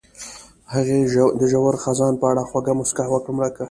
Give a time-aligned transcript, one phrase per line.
[0.73, 0.97] هغې
[1.39, 3.47] د ژور خزان په اړه خوږه موسکا هم وکړه.